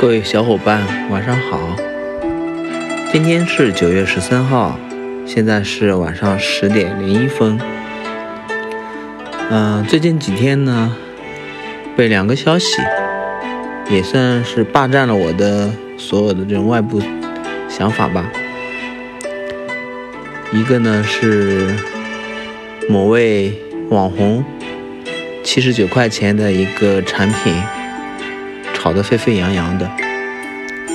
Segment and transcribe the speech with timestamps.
[0.00, 1.76] 各位小伙伴，晚上好。
[3.12, 4.80] 今天是九月十三号，
[5.26, 7.60] 现在是晚上十点零一分。
[9.50, 10.96] 嗯，最近几天呢，
[11.98, 12.80] 被两个消息
[13.90, 16.98] 也算是霸占了我的所有的这种外部
[17.68, 18.32] 想法吧。
[20.50, 21.74] 一个呢是
[22.88, 23.52] 某位
[23.90, 24.42] 网红
[25.44, 27.54] 七十九块钱的一个产品，
[28.80, 29.90] 吵得沸沸扬扬的，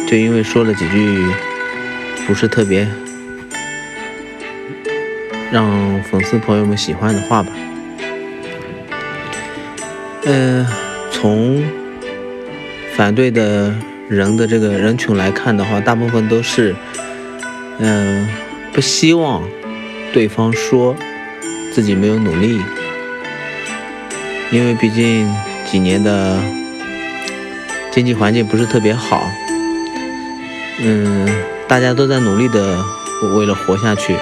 [0.07, 1.23] 就因为说了几句
[2.25, 2.87] 不是特别
[5.51, 7.51] 让粉丝朋友们喜欢的话吧。
[10.23, 10.65] 嗯，
[11.11, 11.63] 从
[12.95, 13.71] 反对的
[14.09, 16.75] 人的这个人群来看的话，大部分都是，
[17.77, 18.27] 嗯，
[18.73, 19.47] 不希望
[20.11, 20.95] 对方说
[21.71, 22.59] 自己没有努力，
[24.49, 25.31] 因为毕竟
[25.69, 26.39] 几年的
[27.95, 29.31] 经济环境不是特别好，
[30.81, 31.25] 嗯，
[31.65, 32.83] 大家都在努力的
[33.33, 34.13] 为了活下去，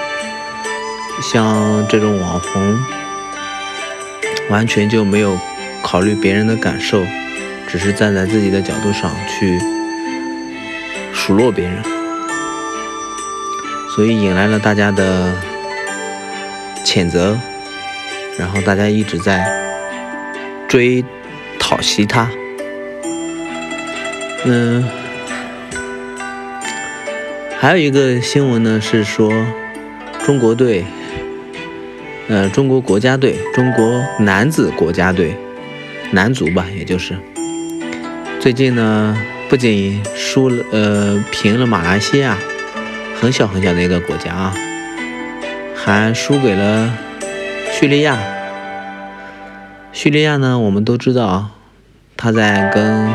[1.20, 2.78] 像这种网红，
[4.48, 5.36] 完全就没有。
[5.82, 7.04] 考虑别人的感受，
[7.68, 9.60] 只是站在自己的角度上去
[11.12, 11.82] 数落别人，
[13.94, 15.34] 所以引来了大家的
[16.86, 17.36] 谴责，
[18.38, 19.44] 然后大家一直在
[20.68, 21.04] 追
[21.58, 22.30] 讨袭他。
[24.44, 24.84] 嗯，
[27.58, 29.32] 还有一个新闻呢，是说
[30.24, 30.84] 中国队，
[32.28, 35.36] 呃，中国国家队，中国男子国家队。
[36.10, 37.16] 男足吧，也就是
[38.38, 42.38] 最近呢，不仅输了，呃，平了马来西亚，
[43.20, 44.54] 很小很小的一个国家啊，
[45.74, 46.92] 还输给了
[47.72, 48.16] 叙利亚。
[49.92, 51.50] 叙利亚呢，我们都知道，
[52.16, 53.08] 他在跟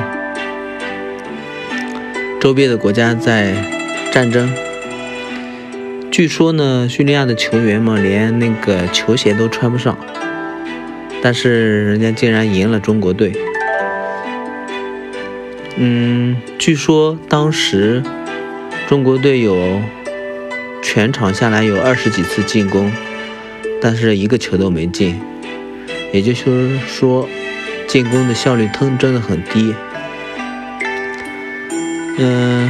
[2.40, 3.54] 周边的国家在
[4.12, 4.50] 战争。
[6.10, 9.98] 据说呢，叙利亚的球员嘛，连那个球鞋都穿不上。
[11.22, 13.34] 但是人家竟然赢了中国队。
[15.76, 18.02] 嗯，据说当时
[18.88, 19.82] 中国队有
[20.82, 22.90] 全场下来有二十几次进攻，
[23.82, 25.20] 但是一个球都没进，
[26.14, 27.28] 也就是说
[27.86, 29.76] 进攻的效率真真的很低。
[32.22, 32.70] 嗯，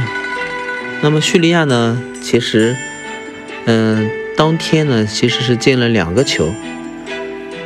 [1.02, 2.00] 那么叙利亚呢？
[2.22, 2.76] 其实，
[3.64, 6.54] 嗯，当天呢其实是进了两个球。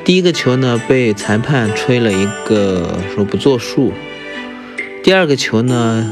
[0.02, 3.92] 第一个球呢被裁判吹了一个说不作数，
[5.02, 6.10] 第二个球呢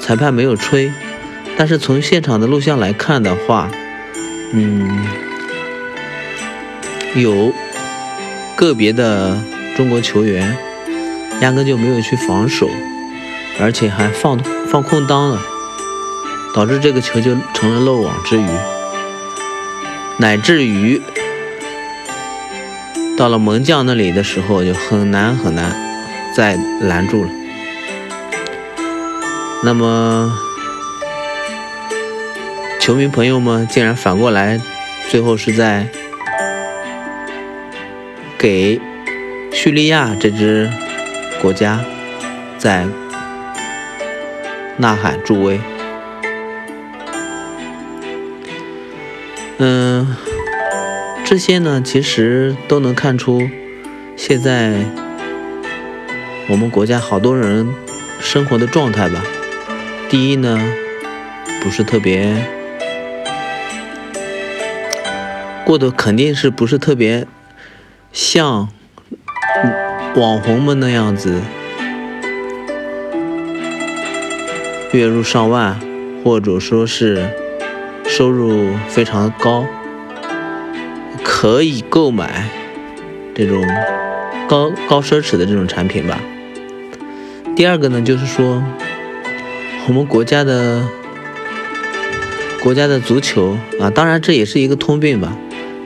[0.00, 0.92] 裁判没有吹，
[1.56, 3.70] 但是从现场的录像来看的话，
[4.52, 5.06] 嗯，
[7.14, 7.52] 有
[8.56, 9.38] 个别的
[9.76, 10.56] 中国球员
[11.40, 12.68] 压根就没有去防守，
[13.60, 14.38] 而且还放
[14.68, 15.40] 放空档了，
[16.54, 18.46] 导致这个球就成了漏网之鱼，
[20.18, 21.00] 乃至于。
[23.16, 25.72] 到了门将那里的时候，就很难很难
[26.34, 27.30] 再拦住了。
[29.62, 30.36] 那么，
[32.80, 34.60] 球迷朋友们竟然反过来，
[35.08, 35.86] 最后是在
[38.36, 38.80] 给
[39.52, 40.68] 叙利亚这支
[41.40, 41.80] 国家
[42.58, 42.84] 在
[44.76, 45.60] 呐喊助威。
[49.58, 50.16] 嗯。
[51.26, 53.48] 这些呢，其实都能看出，
[54.14, 54.74] 现在
[56.48, 57.74] 我们国家好多人
[58.20, 59.24] 生活的状态吧。
[60.10, 60.60] 第一呢，
[61.62, 62.46] 不是特别
[65.64, 67.26] 过得肯定是不是特别
[68.12, 68.68] 像
[70.14, 71.40] 网红们那样子，
[74.98, 75.78] 月入上万，
[76.22, 77.28] 或者说是
[78.06, 79.66] 收入非常高。
[81.22, 82.48] 可以购买
[83.34, 83.64] 这种
[84.48, 86.20] 高高奢侈的这种产品吧。
[87.56, 88.62] 第二个呢，就是说
[89.88, 90.82] 我们国家的
[92.62, 95.36] 国家的足球啊，当然这也是一个通病吧。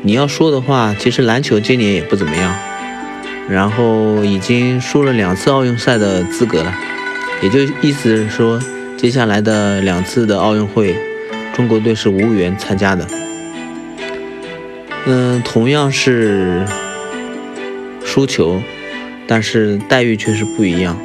[0.02, 2.54] 你要说的话，其实篮球今年也不怎么样，
[3.48, 6.74] 然后已经输了两次奥运赛的资格了，
[7.42, 8.60] 也就意思是说，
[8.98, 10.96] 接下来的两次的奥运会，
[11.54, 13.06] 中国队是无缘参加的。
[15.06, 16.66] 嗯，同样是
[18.04, 18.60] 输球，
[19.28, 20.98] 但是待遇却是不一样。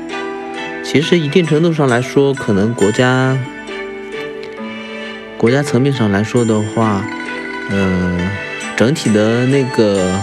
[0.84, 3.38] 其实一定程度上来说，可能国家
[5.38, 7.06] 国家层面上来说的话，
[7.70, 8.18] 呃，
[8.76, 10.20] 整体的那个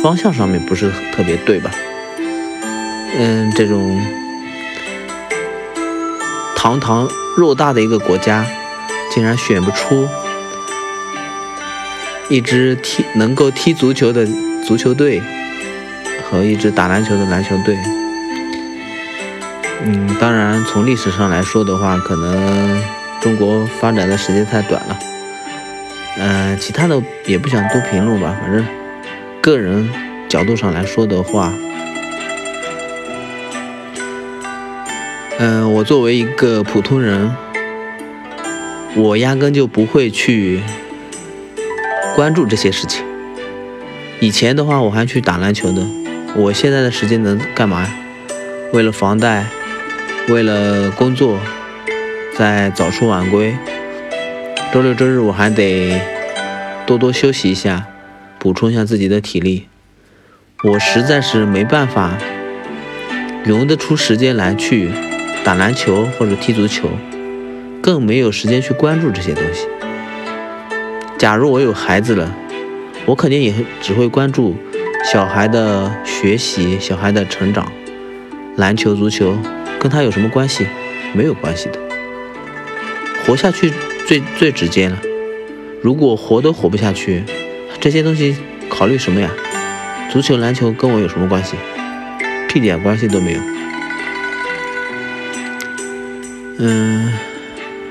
[0.00, 1.68] 方向上面不是特别对吧？
[3.18, 4.00] 嗯，这种
[6.62, 8.46] 堂堂偌大的一个国家，
[9.12, 10.08] 竟然选不出
[12.28, 14.24] 一支踢能够踢足球的
[14.64, 15.20] 足球队
[16.30, 17.76] 和一支打篮球的篮球队。
[19.84, 22.80] 嗯，当然从历史上来说的话，可能
[23.20, 24.96] 中国发展的时间太短了。
[26.18, 28.64] 嗯，其他的也不想多评论吧，反正
[29.40, 29.90] 个人
[30.28, 31.52] 角度上来说的话。
[35.44, 37.34] 嗯，我作为一个普通人，
[38.94, 40.62] 我压根就不会去
[42.14, 43.04] 关注这些事情。
[44.20, 45.84] 以前的话，我还去打篮球的。
[46.36, 47.88] 我现在的时间能干嘛？
[48.72, 49.46] 为了房贷，
[50.28, 51.40] 为了工作，
[52.38, 53.56] 在早出晚归。
[54.72, 56.00] 周六周日我还得
[56.86, 57.88] 多多休息一下，
[58.38, 59.66] 补充一下自己的体力。
[60.62, 62.16] 我实在是没办法
[63.44, 64.92] 匀得出时间来去。
[65.44, 66.88] 打篮球或者踢足球，
[67.82, 69.66] 更没有时间去关注这些东西。
[71.18, 72.32] 假如我有孩子了，
[73.06, 74.54] 我肯定也只会关注
[75.04, 77.70] 小孩的学习、小孩的成长。
[78.56, 79.36] 篮球、足球
[79.80, 80.66] 跟他有什么关系？
[81.12, 81.78] 没有关系的。
[83.26, 83.72] 活下去
[84.06, 84.96] 最最直接了。
[85.82, 87.24] 如果活都活不下去，
[87.80, 88.36] 这些东西
[88.68, 89.28] 考虑什么呀？
[90.10, 91.56] 足球、篮球跟我有什么关系？
[92.48, 93.40] 屁点关系都没有。
[96.58, 97.12] 嗯，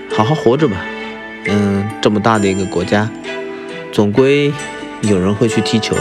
[0.10, 0.78] 好好活着吧。
[1.48, 3.10] 嗯，这么大的一个国家，
[3.92, 4.54] 总归
[5.02, 5.96] 有人会去踢球，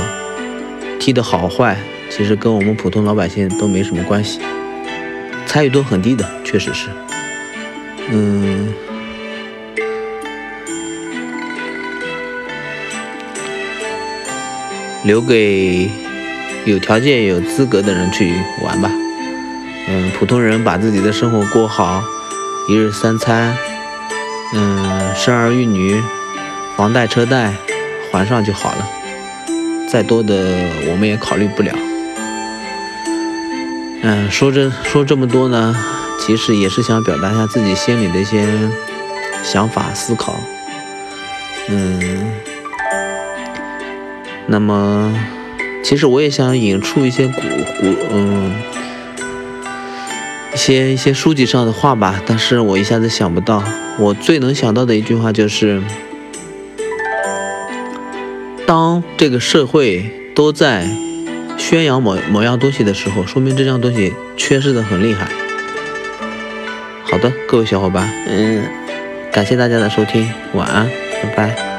[0.99, 1.77] 踢得好坏，
[2.11, 4.41] 其实跟我们普通老百姓都没什么关系，
[5.47, 6.89] 参与度很低的，确实是。
[8.11, 8.73] 嗯，
[15.05, 15.91] 留给
[16.67, 18.91] 有条件、有资格的人去玩吧。
[19.89, 22.05] 嗯，普通人把自己的生活过好。
[22.71, 23.53] 一日三餐，
[24.55, 26.01] 嗯，生儿育女，
[26.77, 27.53] 房贷车贷
[28.13, 28.89] 还上就好了。
[29.89, 30.37] 再多的
[30.89, 31.73] 我们也考虑不了。
[34.03, 35.75] 嗯，说这说这么多呢，
[36.21, 38.47] 其实也是想表达一下自己心里的一些
[39.43, 40.39] 想法思考。
[41.69, 42.31] 嗯，
[44.47, 45.13] 那么
[45.83, 47.41] 其实我也想引出一些古
[47.81, 48.55] 古嗯。
[50.61, 53.65] 一些一些书籍上的话吧，但是我一下子想不到。
[53.99, 55.83] 我最能想到的一句话就是：
[58.67, 60.05] 当这个社会
[60.35, 60.87] 都在
[61.57, 65.31] 宣扬某某样东西的时候，说明这样东西缺失的很厉害。
[67.05, 68.63] 好的，各位小伙伴，嗯，
[69.33, 70.87] 感谢大家的收听，晚安，
[71.23, 71.70] 拜拜。